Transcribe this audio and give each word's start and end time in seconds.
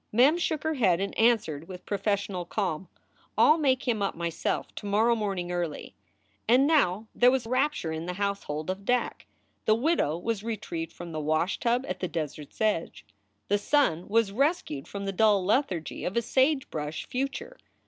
Mem 0.11 0.35
shook 0.39 0.63
her 0.63 0.73
head 0.73 0.99
and 0.99 1.15
answered, 1.15 1.67
with 1.67 1.85
professional 1.85 2.43
calm, 2.43 2.87
"I 3.37 3.49
ll 3.51 3.59
make 3.59 3.87
him 3.87 4.01
up, 4.01 4.15
myself, 4.15 4.73
to 4.73 4.87
morrow 4.87 5.13
morning 5.13 5.51
early." 5.51 5.93
And 6.47 6.65
now 6.65 7.05
there 7.13 7.29
was 7.29 7.45
rapture 7.45 7.91
in 7.91 8.07
the 8.07 8.13
household 8.13 8.71
of 8.71 8.83
Dack. 8.83 9.27
The 9.65 9.75
widow 9.75 10.17
was 10.17 10.41
retrieved 10.43 10.91
from 10.91 11.11
the 11.11 11.19
wash 11.19 11.59
tub 11.59 11.85
at 11.87 11.99
the 11.99 12.07
desert 12.07 12.49
s 12.49 12.61
edge. 12.61 13.05
The 13.47 13.59
son 13.59 14.07
was 14.09 14.31
rescued 14.31 14.87
from 14.87 15.05
the 15.05 15.11
dull 15.11 15.45
lethargy 15.45 16.03
of 16.03 16.17
a 16.17 16.23
sage 16.23 16.67
brush 16.71 17.05
future. 17.05 17.59